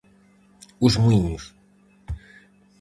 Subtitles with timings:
[0.85, 1.43] Os muíños.